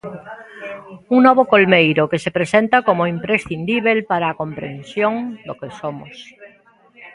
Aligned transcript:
Un 1.15 1.19
novo 1.27 1.43
Colmeiro 1.51 2.03
que 2.11 2.21
se 2.23 2.31
presenta 2.37 2.77
como 2.87 3.11
imprescindíbel 3.15 3.99
para 4.11 4.25
a 4.29 4.37
comprensión 4.41 5.13
do 5.45 5.53
que 5.59 5.69
somos. 5.79 6.13